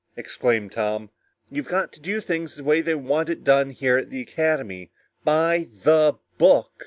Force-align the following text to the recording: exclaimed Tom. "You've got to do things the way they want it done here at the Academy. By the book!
exclaimed 0.17 0.71
Tom. 0.71 1.11
"You've 1.51 1.67
got 1.67 1.93
to 1.93 1.99
do 1.99 2.21
things 2.21 2.55
the 2.55 2.63
way 2.63 2.81
they 2.81 2.95
want 2.95 3.29
it 3.29 3.43
done 3.43 3.69
here 3.69 3.99
at 3.99 4.09
the 4.09 4.19
Academy. 4.21 4.89
By 5.23 5.67
the 5.83 6.15
book! 6.39 6.71